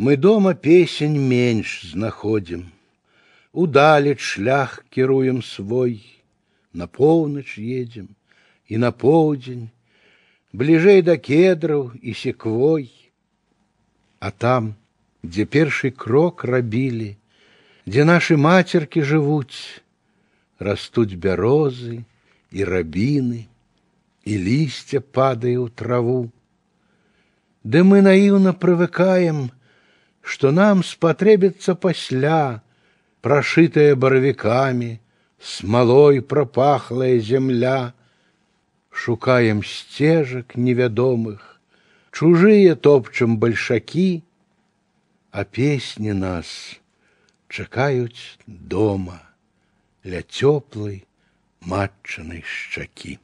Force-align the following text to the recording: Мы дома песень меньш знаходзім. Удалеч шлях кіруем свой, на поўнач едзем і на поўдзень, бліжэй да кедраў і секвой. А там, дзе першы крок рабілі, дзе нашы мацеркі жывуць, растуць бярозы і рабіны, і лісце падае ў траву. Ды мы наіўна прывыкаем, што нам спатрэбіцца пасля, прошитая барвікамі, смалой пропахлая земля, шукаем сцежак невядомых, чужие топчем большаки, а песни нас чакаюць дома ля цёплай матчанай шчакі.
Мы 0.00 0.16
дома 0.16 0.54
песень 0.54 1.18
меньш 1.20 1.92
знаходзім. 1.92 2.72
Удалеч 3.52 4.20
шлях 4.20 4.84
кіруем 4.88 5.42
свой, 5.42 6.00
на 6.72 6.86
поўнач 6.86 7.58
едзем 7.58 8.08
і 8.64 8.80
на 8.80 8.92
поўдзень, 8.96 9.68
бліжэй 10.56 11.02
да 11.02 11.18
кедраў 11.20 11.92
і 12.00 12.14
секвой. 12.14 12.88
А 14.24 14.30
там, 14.30 14.72
дзе 15.20 15.44
першы 15.44 15.92
крок 15.92 16.48
рабілі, 16.48 17.12
дзе 17.84 18.08
нашы 18.08 18.40
мацеркі 18.40 19.04
жывуць, 19.04 19.84
растуць 20.56 21.12
бярозы 21.12 22.04
і 22.56 22.64
рабіны, 22.64 23.44
і 24.24 24.32
лісце 24.48 25.04
падае 25.04 25.60
ў 25.60 25.68
траву. 25.76 26.32
Ды 27.64 27.84
мы 27.84 28.00
наіўна 28.00 28.56
прывыкаем, 28.56 29.50
што 30.24 30.50
нам 30.52 30.82
спатрэбіцца 30.86 31.74
пасля, 31.74 32.62
прошитая 33.20 33.94
барвікамі, 33.94 34.98
смалой 35.40 36.20
пропахлая 36.20 37.18
земля, 37.18 37.92
шукаем 38.90 39.62
сцежак 39.64 40.56
невядомых, 40.56 41.60
чужие 42.12 42.74
топчем 42.74 43.38
большаки, 43.38 44.22
а 45.30 45.44
песни 45.44 46.10
нас 46.10 46.80
чакаюць 47.48 48.38
дома 48.46 49.20
ля 50.04 50.22
цёплай 50.22 51.04
матчанай 51.60 52.42
шчакі. 52.42 53.18